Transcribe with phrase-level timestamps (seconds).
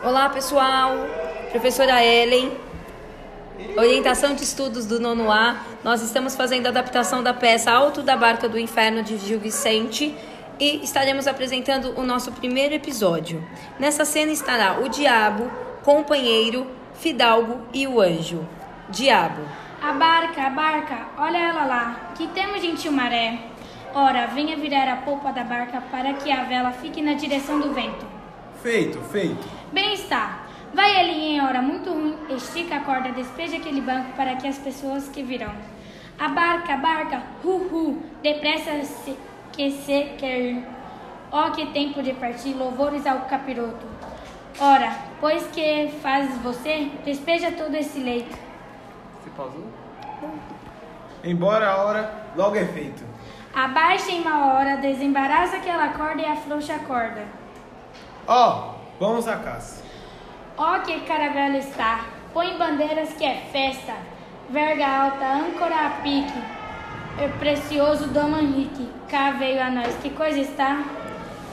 [0.00, 0.96] Olá, pessoal.
[1.52, 2.50] Professora Ellen.
[3.76, 5.62] Orientação de estudos do nono A.
[5.84, 10.16] Nós estamos fazendo a adaptação da peça Alto da Barca do Inferno de Gil Vicente
[10.58, 13.46] e estaremos apresentando o nosso primeiro episódio.
[13.78, 15.48] Nessa cena estará o diabo,
[15.84, 18.44] companheiro, fidalgo e o anjo.
[18.88, 19.42] Diabo.
[19.80, 22.12] A barca, a barca, olha ela lá.
[22.16, 23.38] Que temos, gentil maré.
[23.94, 27.72] Ora, venha virar a polpa da barca para que a vela fique na direção do
[27.72, 28.11] vento.
[28.62, 29.44] Feito, feito.
[29.72, 30.42] Bem está.
[30.72, 34.56] Vai ali em hora muito ruim, estica a corda, despeja aquele banco para que as
[34.56, 35.52] pessoas que virão.
[36.16, 39.18] A barca, a barca, hu hu, depressa se,
[39.50, 40.64] que se quer ir.
[41.32, 43.84] Ó que tempo de partir, louvores ao capiroto.
[44.60, 48.38] Ora, pois que fazes você, despeja todo esse leito.
[49.18, 49.66] Você pausou?
[51.24, 53.02] Embora a hora, logo é feito.
[53.52, 57.41] Abaixa em uma hora, desembaraça aquela corda e afrouxa a corda.
[58.26, 59.82] Ó, vamos à caça.
[60.56, 63.94] Ó que caravela está, põe bandeiras que é festa,
[64.50, 66.42] verga alta, âncora a pique,
[67.18, 70.84] é precioso Dom Henrique, cá veio a nós, que coisa está?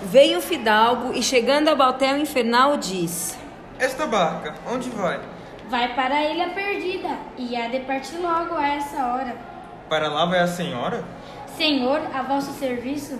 [0.01, 3.37] Veio o fidalgo e chegando ao baltel infernal diz:
[3.77, 5.19] Esta barca, onde vai?
[5.69, 9.35] Vai para a ilha perdida, e há de partir logo a essa hora.
[9.89, 11.03] Para lá vai a senhora?
[11.57, 13.19] Senhor, a vosso serviço,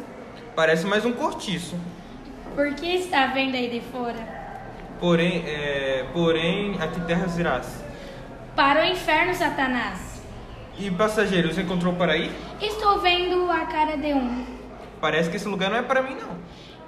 [0.55, 1.77] Parece mais um cortiço.
[2.59, 4.19] Por que está vendo aí de fora?
[4.99, 7.81] Porém, é, porém, a que terras irás?
[8.53, 10.21] Para o inferno, Satanás.
[10.77, 12.29] E passageiros, encontrou para ir?
[12.61, 14.45] Estou vendo a cara de um.
[14.99, 16.37] Parece que esse lugar não é para mim, não.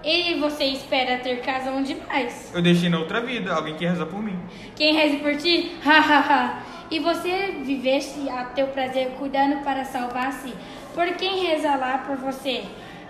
[0.03, 2.51] E você espera ter casa onde mais?
[2.53, 4.37] Eu deixei na outra vida, alguém que reza por mim.
[4.75, 5.71] Quem reze por ti?
[5.87, 6.63] Ha, ha, ha.
[6.91, 10.53] E você viveste a teu prazer cuidando para salvar-se
[10.93, 12.65] por quem reza lá por você?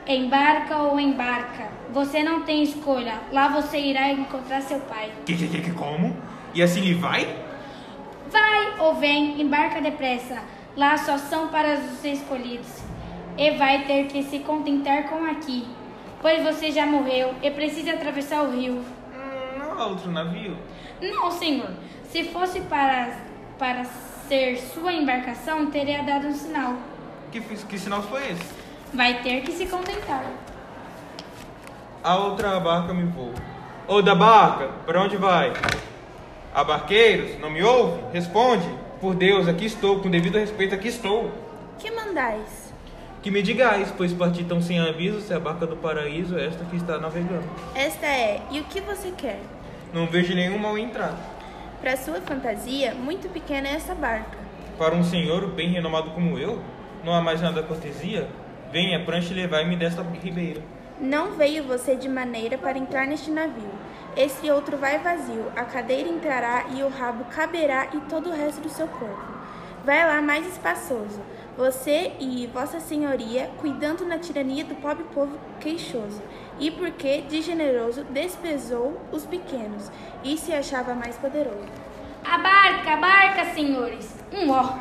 [0.07, 1.69] Embarca ou embarca?
[1.93, 3.19] Você não tem escolha.
[3.31, 5.11] Lá você irá encontrar seu pai.
[5.25, 6.17] Que, que, que, como?
[6.53, 7.27] E assim ele vai?
[8.29, 10.41] Vai ou vem, embarca depressa.
[10.75, 12.81] Lá só são para os escolhidos.
[13.37, 15.67] E vai ter que se contentar com aqui.
[16.19, 18.83] Pois você já morreu e precisa atravessar o rio.
[19.13, 20.57] Hum, não há outro navio.
[20.99, 21.69] Não, senhor.
[22.09, 23.17] Se fosse para,
[23.57, 23.85] para
[24.27, 26.75] ser sua embarcação, teria dado um sinal.
[27.31, 28.60] Que, que sinal foi esse?
[28.93, 30.25] Vai ter que se contentar.
[32.03, 33.33] A outra barca me voa.
[33.87, 35.53] Ô da barca, para onde vai?
[36.53, 38.01] A barqueiros, não me ouve?
[38.11, 38.67] Responde.
[38.99, 41.31] Por Deus, aqui estou, com devido respeito, aqui estou.
[41.79, 42.73] Que mandais?
[43.21, 46.65] Que me digais, pois parti tão sem aviso, se a barca do paraíso é esta
[46.65, 47.47] que está navegando.
[47.73, 49.39] Esta é, e o que você quer?
[49.93, 51.15] Não vejo nenhum mal entrar.
[51.79, 54.37] Para sua fantasia, muito pequena é essa barca.
[54.77, 56.61] Para um senhor bem renomado como eu,
[57.03, 58.27] não há mais nada cortesia?
[58.71, 60.61] Venha, prancha e levai-me desta ribeira.
[60.99, 63.69] Não veio você de maneira para entrar neste navio.
[64.15, 68.61] Esse outro vai vazio, a cadeira entrará e o rabo caberá e todo o resto
[68.61, 69.41] do seu corpo.
[69.83, 71.19] Vai lá mais espaçoso.
[71.57, 76.21] Você e Vossa Senhoria cuidando na tirania do pobre povo queixoso.
[76.59, 79.91] E porque, de generoso, despesou os pequenos
[80.23, 81.67] e se achava mais poderoso.
[82.23, 84.15] A barca, a barca, senhores.
[84.31, 84.77] Um ó.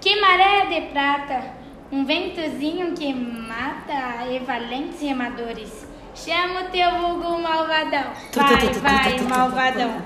[0.00, 1.61] Que maré de prata.
[1.92, 5.86] Um ventozinho que mata e valentes remadores.
[6.14, 8.12] Chama o teu vulgo malvadão.
[8.34, 10.00] Vai, vai, malvadão.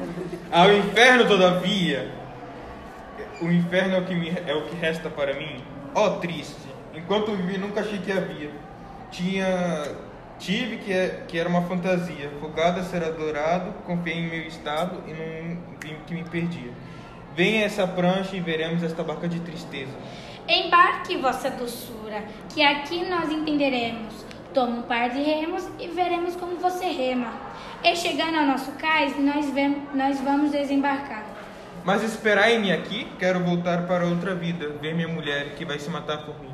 [0.51, 2.11] Ao inferno, todavia!
[3.41, 5.63] O inferno é o que, me, é o que resta para mim.
[5.95, 6.57] Ó triste!
[6.93, 8.51] Enquanto vivi, nunca achei que havia.
[9.11, 9.47] Tinha.
[10.41, 12.31] Tive que, é- que era uma fantasia.
[12.41, 16.73] Folgado a ser adorado, confiei em meu estado e não vi que me perdia.
[17.37, 19.93] Venha essa prancha e veremos esta barca de tristeza.
[20.49, 22.25] Embarque, vossa doçura,
[22.55, 24.25] que aqui nós entenderemos.
[24.55, 27.33] Toma um par de remos e veremos como você rema.
[27.85, 31.25] E chegando ao nosso cais, nós, vem- nós vamos desembarcar.
[31.85, 36.19] Mas esperai-me aqui, quero voltar para outra vida, ver minha mulher que vai se matar
[36.25, 36.51] por mim.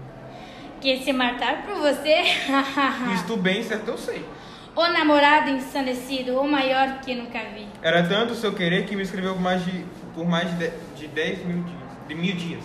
[0.81, 2.23] Que se matar por você?
[3.15, 4.25] Isto bem, certo eu sei.
[4.75, 7.67] o namorado ensandecido, o maior que nunca vi.
[7.83, 9.85] Era tanto o seu querer que me escreveu por mais de,
[10.15, 11.79] por mais de, de 10 mil dias.
[12.09, 12.65] De mil dias.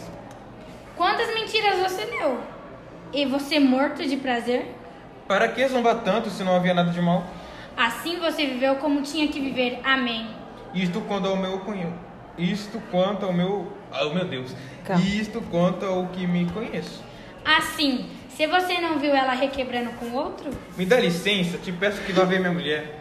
[0.98, 2.40] Quantas mentiras você deu?
[3.14, 4.74] E você morto de prazer?
[5.28, 7.26] Para que zombar tanto se não havia nada de mal?
[7.76, 9.80] Assim você viveu como tinha que viver.
[9.84, 10.28] Amém.
[10.74, 11.94] Isto quanto ao meu cunho.
[12.38, 13.72] Isto quanto ao meu.
[14.02, 14.54] Oh meu Deus.
[14.86, 15.04] Calma.
[15.04, 17.04] Isto quanto ao que me conheço.
[17.46, 22.12] Assim, se você não viu ela requebrando com outro, Me dá licença, te peço que
[22.12, 23.00] vá ver minha mulher.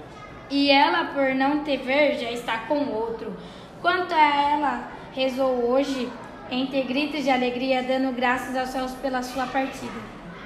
[0.51, 3.37] e ela, por não te ver, já está com outro.
[3.83, 6.09] Quanto a ela, rezou hoje,
[6.51, 9.93] entre gritos de alegria, dando graças aos céus pela sua partida.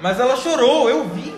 [0.01, 1.33] Mas ela chorou, eu vi.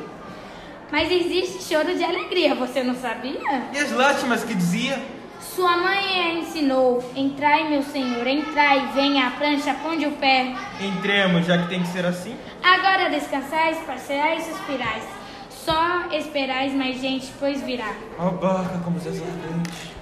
[0.91, 3.63] Mas existe choro de alegria, você não sabia?
[3.73, 5.01] E as lástimas que dizia?
[5.39, 10.55] Sua mãe a ensinou: entrai, meu senhor, entrai, venha a prancha, ponde o pé.
[10.79, 12.35] Entremos, já que tem que ser assim.
[12.63, 15.03] Agora descansais, parcerais e suspirais.
[15.49, 17.93] Só esperais mais gente, pois virá.
[18.19, 19.93] Ó barca como Zé Ardente.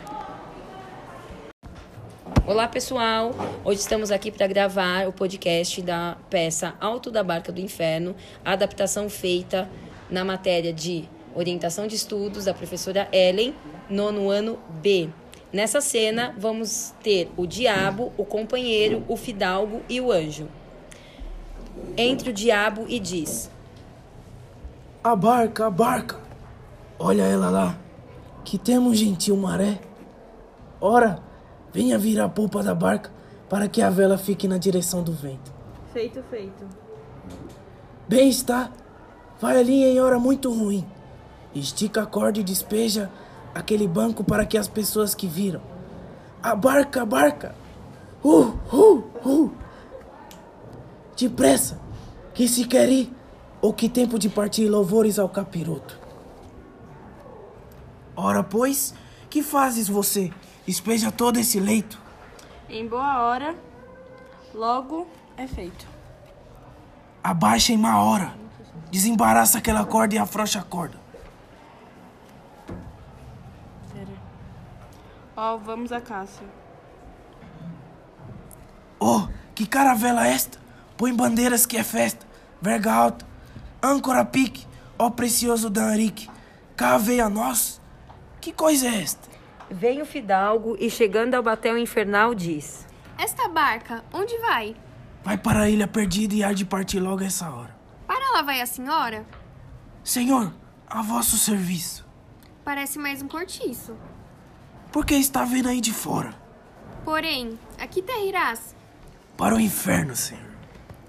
[2.51, 3.31] Olá pessoal,
[3.63, 8.13] hoje estamos aqui para gravar o podcast da peça Alto da Barca do Inferno,
[8.43, 9.69] adaptação feita
[10.09, 13.55] na matéria de orientação de estudos da professora Ellen,
[13.89, 15.07] nono ano B.
[15.53, 20.49] Nessa cena vamos ter o diabo, o companheiro, o fidalgo e o anjo.
[21.95, 23.49] Entre o diabo e diz:
[25.01, 26.19] A barca, a barca.
[26.99, 27.79] Olha ela lá.
[28.43, 29.79] Que temos gentil maré.
[30.81, 31.30] Ora,
[31.73, 33.11] venha virar a polpa da barca
[33.49, 35.51] para que a vela fique na direção do vento.
[35.91, 36.65] Feito, feito.
[38.07, 38.71] Bem está.
[39.39, 40.85] Vai ali em hora muito ruim.
[41.53, 43.09] Estica a corda e despeja
[43.53, 45.61] aquele banco para que as pessoas que viram.
[46.41, 47.55] A barca, a barca.
[48.23, 49.51] Uh, uh, uh.
[51.17, 51.79] Depressa,
[52.33, 53.13] que se quer ir,
[53.61, 55.99] ou que tempo de partir louvores ao capiroto.
[58.15, 58.93] Ora, pois,
[59.29, 60.31] que fazes você?
[60.65, 61.99] Despeja todo esse leito.
[62.69, 63.55] Em boa hora,
[64.53, 65.85] logo é feito.
[67.23, 68.33] Abaixa em má hora.
[68.89, 70.99] Desembaraça aquela corda e afrouxa a corda.
[75.35, 76.47] Ó, vamos a Cássio.
[78.99, 80.59] Oh, que caravela esta?
[80.95, 82.27] Põe bandeiras que é festa.
[82.61, 83.25] Verga alta.
[83.81, 84.67] Âncora pique.
[84.99, 86.29] Ó precioso Dan Henrique.
[86.75, 87.81] Cá veio a nós.
[88.39, 89.30] Que coisa é esta?
[89.71, 92.85] Vem o fidalgo e chegando ao batel infernal diz:
[93.17, 94.75] Esta barca, onde vai?
[95.23, 97.73] Vai para a ilha perdida e há de partir logo essa hora.
[98.05, 99.25] Para lá vai a senhora?
[100.03, 100.53] Senhor,
[100.85, 102.05] a vosso serviço.
[102.65, 103.95] Parece mais um cortiço.
[104.91, 106.35] Por que está vendo aí de fora?
[107.05, 108.75] Porém, aqui terra irás?
[109.37, 110.51] Para o inferno, senhor.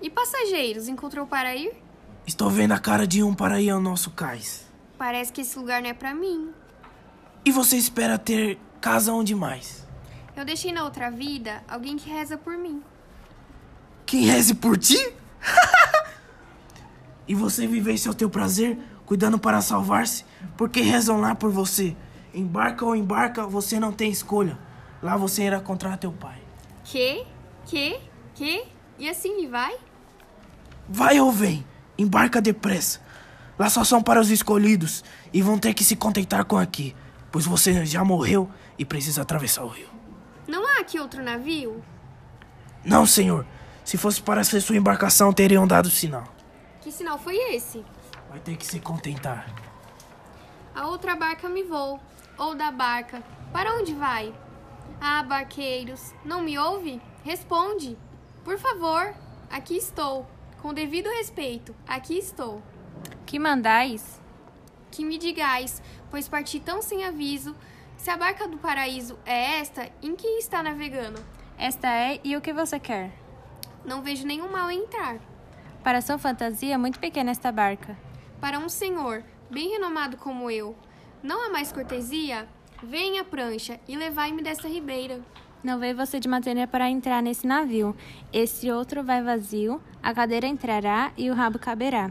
[0.01, 1.73] E passageiros, encontrou para ir?
[2.25, 4.69] Estou vendo a cara de um para ir ao nosso cais.
[4.97, 6.53] Parece que esse lugar não é para mim.
[7.45, 9.87] E você espera ter casa onde mais?
[10.37, 12.83] Eu deixei na outra vida alguém que reza por mim.
[14.07, 15.13] Quem reze por ti?
[17.27, 20.25] e você vivesse ao teu prazer, cuidando para salvar-se,
[20.57, 21.97] porque rezam lá por você.
[22.33, 24.59] Embarca ou embarca, você não tem escolha.
[25.03, 26.41] Lá você irá encontrar teu pai.
[26.85, 27.25] Que?
[27.67, 27.99] Que?
[28.35, 28.65] Que?
[28.99, 29.77] E assim lhe vai?
[30.89, 31.67] Vai ou vem,
[31.99, 33.01] embarca depressa.
[33.59, 36.95] Lá só são para os escolhidos e vão ter que se contentar com aqui,
[37.33, 38.49] pois você já morreu
[38.79, 39.89] e precisa atravessar o rio.
[40.47, 41.83] Não há aqui outro navio?
[42.85, 43.47] Não, senhor.
[43.85, 46.25] Se fosse para ser sua embarcação, teriam dado sinal.
[46.81, 47.85] Que sinal foi esse?
[48.29, 49.47] Vai ter que se contentar.
[50.75, 51.99] A outra barca me vou.
[52.39, 53.23] Ou da barca.
[53.53, 54.33] Para onde vai?
[55.01, 57.01] Ah, barqueiros, não me ouve?
[57.25, 57.97] Responde.
[58.45, 59.15] Por favor,
[59.51, 60.27] aqui estou.
[60.61, 62.63] Com devido respeito, aqui estou.
[63.27, 64.21] Que mandais?
[64.91, 65.83] Que me digais,
[66.13, 67.57] pois parti tão sem aviso.
[67.97, 71.25] Se a barca do paraíso é esta, em que está navegando?
[71.57, 73.11] Esta é, e o que você quer?
[73.83, 75.19] Não vejo nenhum mal em entrar.
[75.83, 77.97] Para sua fantasia, muito pequena esta barca.
[78.41, 80.77] Para um senhor, bem renomado como eu,
[81.23, 82.47] não há mais cortesia?
[82.83, 85.21] Venha, prancha, e levai-me desta ribeira.
[85.63, 87.95] Não veio você de matéria para entrar nesse navio.
[88.33, 92.11] Esse outro vai vazio, a cadeira entrará e o rabo caberá.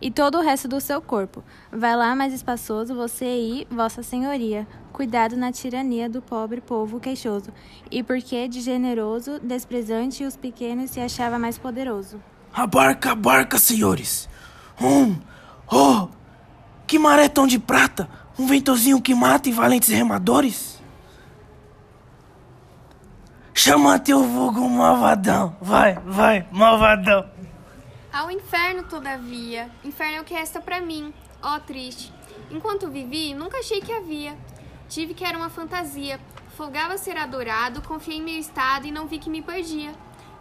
[0.00, 1.42] E todo o resto do seu corpo.
[1.72, 4.68] Vai lá mais espaçoso, você e vossa senhoria.
[4.92, 7.52] Cuidado na tirania do pobre povo queixoso.
[7.90, 12.22] E porque de generoso, desprezante os pequenos se achava mais poderoso.
[12.54, 14.28] A barca, a barca, senhores.
[14.80, 15.16] Um,
[15.72, 16.08] oh,
[16.86, 18.08] que maré tão de prata!
[18.38, 20.81] Um ventozinho que mata e valentes remadores?
[23.54, 25.56] Chama teu vulgo malvadão.
[25.60, 27.24] Vai, vai, malvadão.
[28.12, 29.70] Ao inferno, todavia.
[29.84, 31.12] Inferno é o que resta para mim.
[31.42, 32.12] Ó, oh, triste.
[32.50, 34.36] Enquanto vivi, nunca achei que havia.
[34.88, 36.18] Tive que era uma fantasia.
[36.56, 39.92] Folgava ser adorado, confiei em meu estado e não vi que me perdia.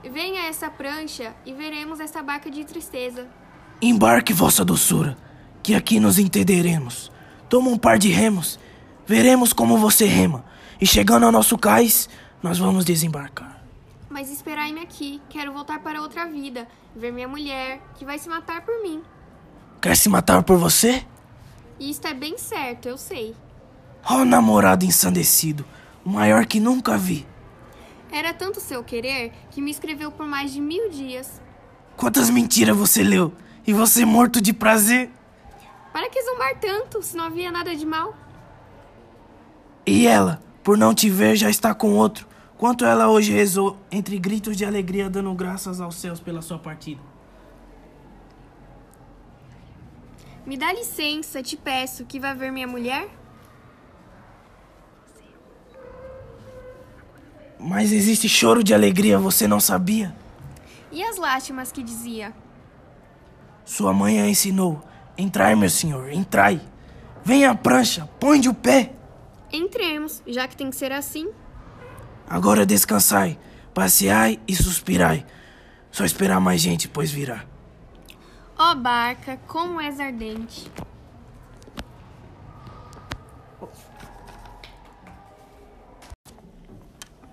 [0.04, 3.28] Venha essa prancha e veremos essa barca de tristeza.
[3.82, 5.18] Embarque, vossa doçura,
[5.64, 7.12] que aqui nos entenderemos.
[7.48, 8.60] Toma um par de remos,
[9.06, 10.44] veremos como você rema.
[10.80, 12.10] E chegando ao nosso cais,
[12.42, 13.62] nós vamos desembarcar.
[14.10, 18.62] Mas esperai-me aqui, quero voltar para outra vida, ver minha mulher, que vai se matar
[18.62, 19.02] por mim.
[19.82, 21.06] Quer se matar por você?
[21.80, 23.36] Isto é bem certo, eu sei.
[24.10, 25.66] Oh, namorado ensandecido,
[26.04, 27.26] o maior que nunca vi.
[28.12, 31.42] Era tanto seu querer que me escreveu por mais de mil dias.
[31.96, 33.34] Quantas mentiras você leu?
[33.66, 35.10] E você morto de prazer?
[35.94, 38.16] Para que zombar tanto, se não havia nada de mal?
[39.86, 42.28] E ela, por não te ver já está com outro.
[42.62, 47.02] Quanto ela hoje rezou, entre gritos de alegria, dando graças aos céus pela sua partida.
[50.46, 53.10] Me dá licença, te peço, que vá ver minha mulher?
[57.58, 60.16] Mas existe choro de alegria, você não sabia?
[60.92, 62.32] E as lástimas que dizia?
[63.66, 64.84] Sua mãe a ensinou.
[65.18, 66.62] Entrai, meu senhor, entrai.
[67.26, 68.94] Venha à prancha, põe de o pé.
[69.52, 71.28] Entremos, já que tem que ser assim.
[72.32, 73.38] Agora descansai,
[73.74, 75.26] passeai e suspirai.
[75.92, 77.44] Só esperar mais gente, pois virá.
[78.58, 80.72] Ó barca, como és ardente.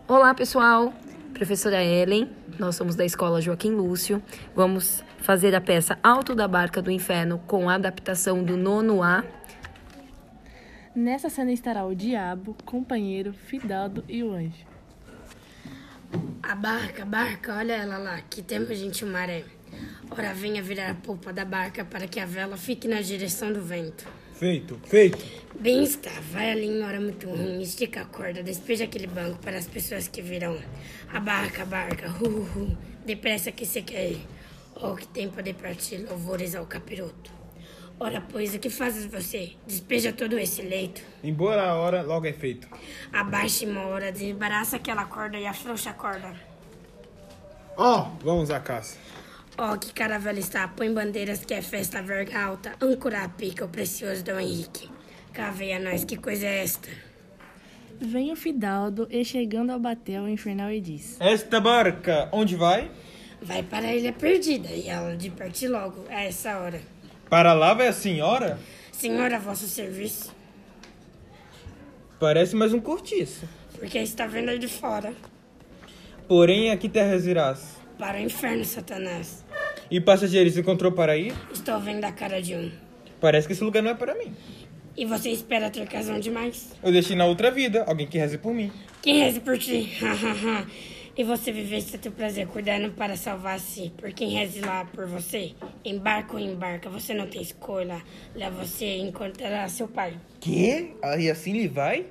[0.08, 0.92] Olá, pessoal.
[1.32, 2.28] Professora Ellen,
[2.58, 4.20] nós somos da Escola Joaquim Lúcio.
[4.52, 9.22] Vamos fazer a peça Alto da Barca do Inferno com a adaptação do nono A.
[10.92, 14.67] Nessa cena estará o diabo, companheiro, fidaldo e o anjo.
[16.48, 19.44] A barca, barca, olha ela lá, que tempo gente o maré.
[20.10, 23.60] Ora venha virar a polpa da barca para que a vela fique na direção do
[23.60, 24.06] vento.
[24.32, 25.22] Feito, feito.
[25.60, 29.58] Bem está, vai ali em hora muito ruim, estica a corda, despeja aquele banco para
[29.58, 30.58] as pessoas que virão.
[31.12, 34.26] A barca, a barca, hu, hu, depressa que se quer ir.
[34.74, 37.37] Oh, que tempo de partir, louvores ao capiroto.
[38.00, 39.52] Ora, pois, o que fazes você?
[39.66, 41.02] Despeja todo esse leito.
[41.22, 42.68] Embora a hora, logo é feito.
[43.12, 46.32] Abaixe uma hora, desembaraça aquela corda e afrouxa a corda.
[47.76, 48.96] Ó, oh, vamos à caça.
[49.56, 53.64] Ó, oh, que caravela está, põe bandeiras que é festa verga alta, âncora a pica,
[53.64, 54.88] o precioso Dom Henrique.
[55.32, 56.88] Cavei a nós, que coisa é esta?
[58.00, 62.88] Vem o Fidaldo e chegando ao batel infernal e diz: Esta barca, onde vai?
[63.42, 66.80] Vai para a Ilha Perdida e ela de partir logo, a essa hora.
[67.28, 68.58] Para lá vai a senhora?
[68.90, 70.34] Senhora, a vosso serviço.
[72.18, 73.46] Parece mais um cortiço.
[73.78, 75.12] Porque está vendo aí de fora.
[76.26, 77.76] Porém, a que terras irás?
[77.98, 79.44] Para o inferno, Satanás.
[79.90, 81.34] E passageiros encontrou para ir?
[81.52, 82.70] Estou vendo a cara de um.
[83.20, 84.34] Parece que esse lugar não é para mim.
[84.96, 86.72] E você espera ter casão demais?
[86.82, 88.72] Eu deixei na outra vida alguém que reze por mim.
[89.02, 89.92] Quem reze por ti?
[91.18, 95.52] e você vivesse a teu prazer cuidando para salvar-se por quem reze lá por você?
[95.84, 98.00] Embarca ou embarca, você não tem escolha.
[98.36, 100.14] Leva você encontrará seu pai.
[100.38, 100.94] Que?
[101.18, 102.06] E assim ele vai?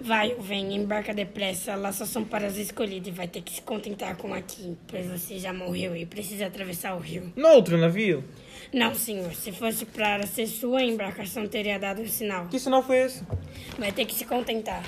[0.00, 3.52] Vai ou vem, embarca depressa, lá só são para os escolhidos e vai ter que
[3.52, 7.32] se contentar com aqui, pois você já morreu e precisa atravessar o rio.
[7.36, 8.24] No outro navio?
[8.72, 9.32] Não, senhor.
[9.32, 12.48] Se fosse para ser sua, a embarcação teria dado um sinal.
[12.48, 13.24] Que sinal foi esse?
[13.78, 14.82] Vai ter que se contentar.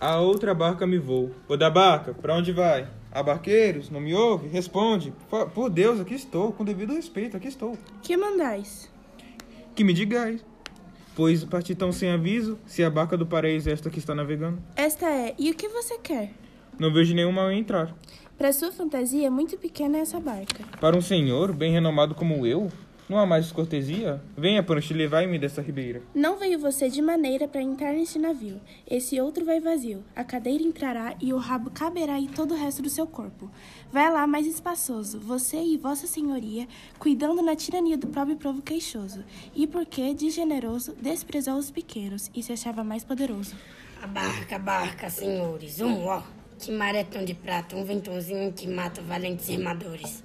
[0.00, 1.30] A outra barca me voa.
[1.46, 2.88] Ô da barca, para onde vai?
[3.12, 4.48] A barqueiros, não me ouve?
[4.48, 5.12] Responde.
[5.54, 7.76] Por Deus, aqui estou, com devido respeito, aqui estou.
[8.02, 8.90] Que mandais?
[9.74, 10.42] Que me digais.
[11.14, 14.62] Pois parti tão sem aviso, se a barca do paraíso é esta que está navegando.
[14.74, 15.34] Esta é.
[15.38, 16.32] E o que você quer?
[16.78, 17.94] Não vejo nenhum mal em entrar.
[18.38, 20.64] Para sua fantasia, é muito pequena essa barca.
[20.80, 22.72] Para um senhor bem renomado como eu,
[23.10, 24.22] não há mais cortesia?
[24.36, 26.00] Venha, Pancho, levar-me dessa ribeira.
[26.14, 28.60] Não veio você de maneira para entrar neste navio.
[28.88, 30.04] Esse outro vai vazio.
[30.14, 33.50] A cadeira entrará e o rabo caberá em todo o resto do seu corpo.
[33.90, 36.68] Vai lá mais espaçoso, você e vossa senhoria,
[37.00, 39.24] cuidando na tirania do próprio povo queixoso.
[39.56, 43.56] E porque, de generoso, desprezou os pequenos e se achava mais poderoso.
[44.00, 46.22] A barca, a barca, senhores, um ó.
[46.60, 50.22] Que maretão de prata, um ventãozinho que mata valentes remadores.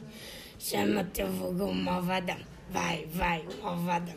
[0.68, 2.40] Chama teu vulgo malvadão.
[2.72, 4.16] Vai, vai, malvadão.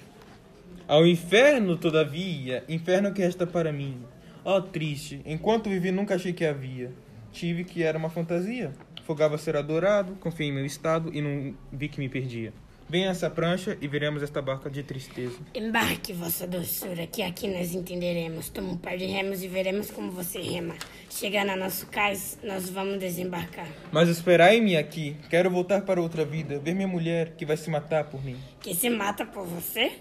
[0.86, 4.02] Ao inferno, todavia, inferno que resta para mim.
[4.42, 6.90] Ó oh, triste, enquanto vivi nunca achei que havia.
[7.30, 8.72] Tive que era uma fantasia.
[9.04, 12.54] Fogava ser adorado, confiei em meu estado e não vi que me perdia.
[12.90, 15.36] Venha essa prancha e veremos esta barca de tristeza.
[15.54, 18.48] Embarque, vossa doçura, que aqui nós entenderemos.
[18.48, 20.74] Toma um par de remos e veremos como você rema.
[21.10, 23.68] Chegar no nosso cais, nós vamos desembarcar.
[23.92, 25.16] Mas esperai-me aqui.
[25.28, 28.38] Quero voltar para outra vida, ver minha mulher, que vai se matar por mim.
[28.62, 29.92] Que se mata por você?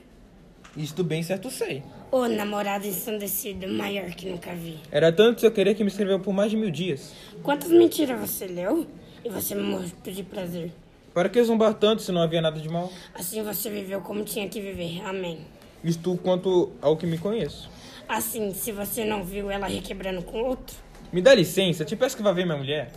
[0.78, 1.84] Isto bem certo sei.
[2.10, 4.80] Oh, namorado ensandecido, maior que nunca vi.
[4.90, 7.14] Era tanto seu querer que me escreveu por mais de mil dias.
[7.44, 8.88] Quantas mentiras você leu?
[9.26, 10.72] E você morto de prazer.
[11.18, 12.92] Para que zombar tanto se não havia nada de mal?
[13.12, 15.02] Assim você viveu como tinha que viver.
[15.04, 15.40] Amém.
[15.84, 17.72] Isto quanto ao que me conheço.
[18.08, 20.78] Assim, se você não viu ela requebrando com outro.
[21.12, 22.92] Me dá licença, te peço que vá ver minha mulher.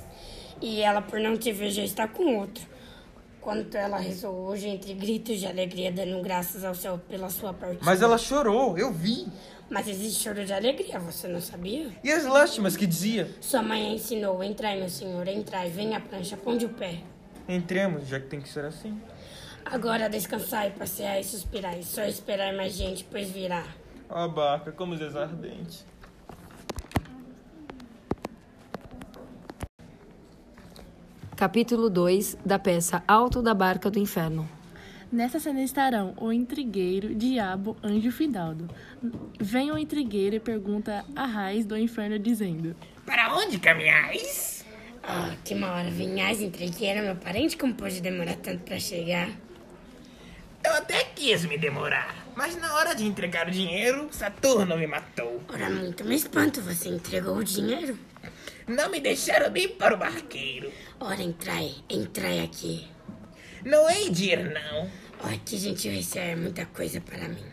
[0.61, 2.63] E ela, por não te ver, já está com outro.
[3.41, 7.81] Quanto ela rezou hoje entre gritos de alegria, dando graças ao céu pela sua partida.
[7.83, 9.29] Mas ela chorou, eu vi.
[9.71, 11.89] Mas existe choro de alegria, você não sabia?
[12.05, 13.31] E as lástimas que dizia?
[13.41, 17.01] Sua mãe ensinou, entrai, meu senhor, entrai, venha à prancha, ponde o pé.
[17.53, 18.97] Entremos, já que tem que ser assim.
[19.65, 23.65] Agora descansar e passear e suspirar, e só esperar mais gente, pois virá.
[24.09, 25.85] Ó, oh, como desardente.
[25.85, 25.91] É
[31.35, 34.49] Capítulo 2 da peça Alto da Barca do Inferno.
[35.11, 38.71] Nessa cena estarão o intrigueiro, diabo, anjo fidaldo.
[39.41, 44.50] Vem o intrigueiro e pergunta a raiz do inferno, dizendo: Para onde caminhais?
[45.13, 49.29] Ah, que uma hora vinhais, intrigueiro, meu parente, como pode demorar tanto para chegar?
[50.63, 55.43] Eu até quis me demorar, mas na hora de entregar o dinheiro, Saturno me matou.
[55.53, 57.99] Ora, muito me espanto, você entregou o dinheiro?
[58.69, 60.71] Não me deixaram nem para o barqueiro.
[61.01, 62.87] Ora, entrai, entrai aqui.
[63.65, 64.89] Não hei de ir, não.
[65.25, 67.47] Oh, que gentil receber muita coisa para mim.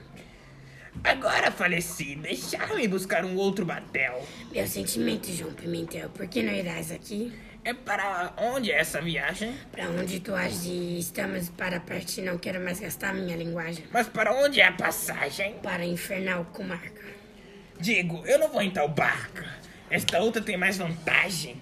[1.04, 4.24] Agora faleci, deixar-me buscar um outro batel.
[4.52, 7.34] Meu sentimento, João Pimentel, por que não irás aqui?
[7.68, 9.54] É para onde é essa viagem?
[9.74, 11.00] Para onde tu age?
[11.00, 13.84] Estamos para partir, não quero mais gastar minha linguagem.
[13.92, 15.56] Mas para onde é a passagem?
[15.56, 17.04] Para Infernal Comarca.
[17.78, 19.46] Digo, eu não vou em tal barca.
[19.90, 21.62] Esta outra tem mais vantagem.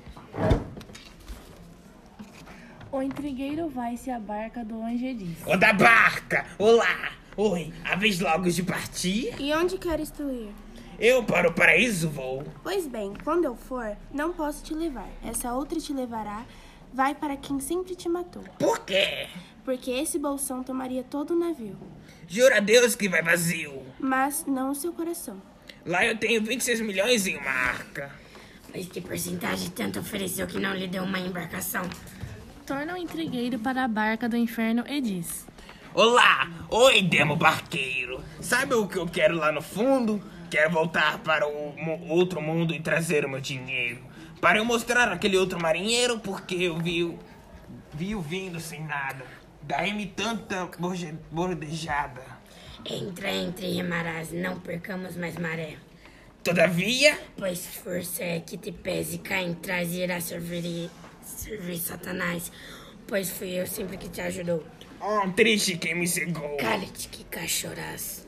[2.91, 6.45] O intrigueiro vai-se à barca do anjo e diz: O da barca!
[6.59, 7.13] Olá!
[7.35, 9.33] Oi, a vez logo de partir?
[9.39, 10.53] E onde queres tu ir?
[10.99, 12.43] Eu para o paraíso vou.
[12.63, 15.09] Pois bem, quando eu for, não posso te levar.
[15.23, 16.45] Essa outra te levará.
[16.93, 18.43] Vai para quem sempre te matou.
[18.57, 19.27] Por quê?
[19.65, 21.75] Porque esse bolsão tomaria todo o navio.
[22.27, 23.83] Jura a Deus que vai vazio.
[23.99, 25.41] Mas não o seu coração.
[25.85, 28.11] Lá eu tenho 26 milhões em uma arca.
[28.73, 31.83] Mas que porcentagem tanto ofereceu que não lhe deu uma embarcação?
[32.65, 35.45] Torna o intrigueiro para a barca do inferno e diz:
[35.93, 36.49] Olá!
[36.69, 38.23] Oi, demo barqueiro!
[38.41, 40.21] Sabe o que eu quero lá no fundo?
[40.55, 44.01] Quero voltar para o outro mundo e trazer o meu dinheiro.
[44.39, 47.13] Para eu mostrar aquele outro marinheiro, porque eu vi,
[47.93, 49.25] vi o vindo sem nada.
[49.61, 50.69] Daí-me tanta
[51.29, 52.21] bordejada.
[52.85, 55.75] Entra, entre, remarás, não percamos mais maré.
[56.41, 57.19] Todavia?
[57.35, 60.89] Pois força é que te pese, cá em trás e irá servir,
[61.21, 62.49] servir Satanás.
[63.05, 64.63] Pois fui eu sempre que te ajudou.
[65.01, 66.55] Oh, triste quem me cegou.
[66.55, 68.24] Cale-te, que cachorás.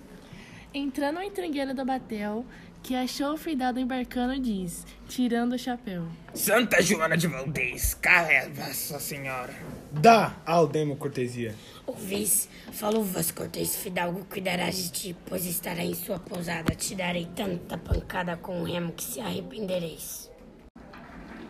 [0.73, 2.45] Entrando o intrigueiro do batel,
[2.83, 6.03] que achou o fidado embarcando, diz, tirando o chapéu:
[6.33, 9.53] Santa Joana de Valdez, carrega Vossa Senhora.
[9.91, 11.55] Dá ao demo cortesia.
[11.85, 16.75] Ouvis, falou vós cortês fidalgo, cuidará de ti, pois estará em sua pousada.
[16.75, 20.29] Te darei tanta pancada com o remo que se arrependereis.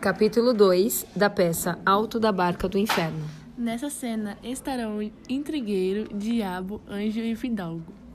[0.00, 3.28] Capítulo 2 da peça Alto da Barca do Inferno.
[3.56, 8.07] Nessa cena estarão o intrigueiro, diabo, anjo e fidalgo.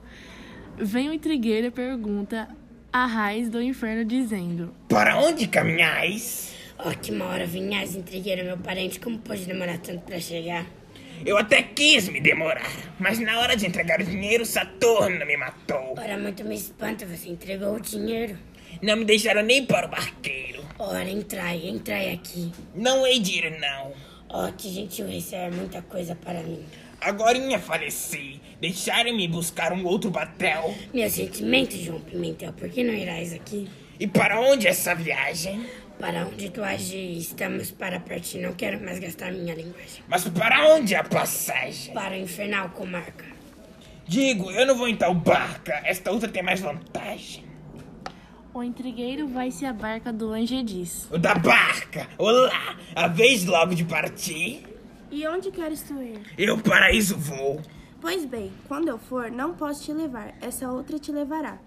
[0.78, 2.48] Vem o intrigueiro e pergunta
[2.92, 6.56] a raiz do inferno, dizendo: Para onde caminhais?
[6.80, 10.66] Oh, que uma hora vinhais, intrigueiro, meu parente, como pode demorar tanto para chegar?
[11.24, 15.94] Eu até quis me demorar, mas na hora de entregar o dinheiro, Saturno me matou.
[15.98, 18.38] Ora, muito me espanta, você entregou o dinheiro.
[18.82, 20.64] Não me deixaram nem para o barqueiro.
[20.80, 22.52] Ora, entrai, entrai aqui.
[22.76, 23.94] Não hei de ir, não.
[24.28, 26.66] Oh, que gentil receber muita coisa para mim.
[27.04, 28.40] Agorinha faleci.
[28.62, 30.74] Deixarem-me buscar um outro batel.
[30.94, 33.68] Meu sentimento, João Pimentel, por que não irás aqui?
[34.00, 35.66] E para onde essa viagem?
[36.00, 38.40] Para onde tu age, estamos para partir.
[38.40, 40.02] Não quero mais gastar minha linguagem.
[40.08, 41.94] Mas para onde a passagem?
[41.94, 43.26] Para o infernal comarca.
[44.08, 45.82] Digo, eu não vou em tal barca.
[45.84, 47.44] Esta outra tem mais vantagem.
[48.54, 52.08] O intrigueiro vai-se à barca do anjo e diz: O da barca!
[52.18, 52.78] Olá!
[52.96, 54.73] A vez logo de partir?
[55.14, 56.20] E onde queres tu ir?
[56.36, 57.62] Eu paraíso vou.
[58.02, 60.34] Pois bem, quando eu for, não posso te levar.
[60.42, 61.60] Essa outra te levará.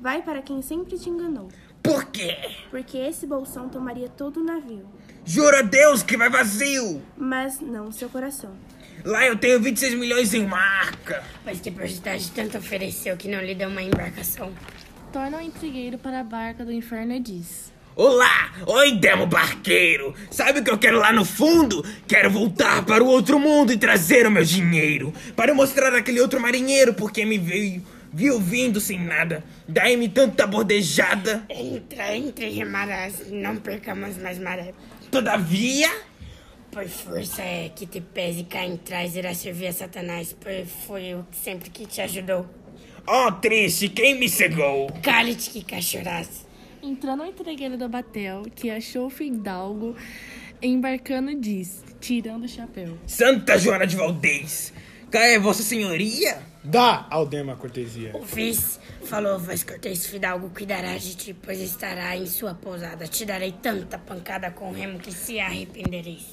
[0.00, 1.50] Vai para quem sempre te enganou.
[1.82, 2.34] Por quê?
[2.70, 4.88] Porque esse bolsão tomaria todo o navio.
[5.22, 7.02] Jura a Deus que vai vazio!
[7.14, 8.56] Mas não seu coração.
[9.04, 11.22] Lá eu tenho 26 milhões em uma arca.
[11.44, 14.50] Mas que porcentagem tanto ofereceu que não lhe deu uma embarcação?
[15.12, 18.52] Torna o intrigueiro para a barca do inferno e diz: Olá!
[18.66, 20.16] Oi, demo barqueiro!
[20.28, 21.86] Sabe o que eu quero lá no fundo?
[22.08, 25.14] Quero voltar para o outro mundo e trazer o meu dinheiro.
[25.36, 29.44] Para mostrar aquele outro marinheiro porque me veio, viu vindo sem nada.
[29.68, 31.44] Daí-me tanta bordejada.
[31.48, 33.30] Entra, entre, remarás.
[33.30, 34.74] Não percamos mais maré.
[35.08, 35.88] Todavia?
[36.72, 41.04] Por força é que te pese cá em trás irá servir a Satanás, pois foi
[41.04, 42.44] eu sempre que te ajudou.
[43.06, 44.90] Oh, triste, quem me cegou?
[45.00, 46.43] Cale-te que cachorás.
[46.84, 49.96] Entrando o entregueiro do batel, que achou o fidalgo
[50.60, 54.70] embarcando, diz, tirando o chapéu: Santa Joana de Valdez,
[55.10, 56.42] cá é Vossa Senhoria?
[56.62, 58.14] Dá ao demo a cortesia.
[58.14, 63.06] O vice falou, voz cortês fidalgo, cuidará de ti, pois estará em sua pousada.
[63.06, 66.22] Te darei tanta pancada com o remo que se arrependereis.